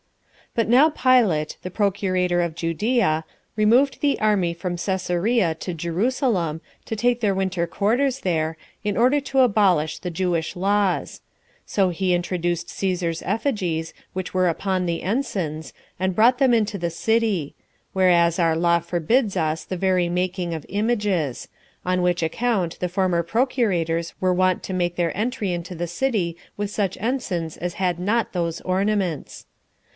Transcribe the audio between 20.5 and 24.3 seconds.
of images; on which account the former procurators